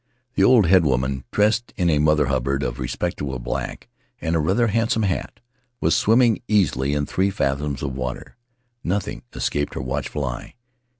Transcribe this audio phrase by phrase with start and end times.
[0.33, 3.87] The old headwoman, dressed in a Mother Hubbard of respectable black
[4.19, 5.39] and a rather handsome hat,
[5.79, 8.35] was swimming easily in three fathoms of water;
[8.83, 10.55] nothing escaped her watchful eye.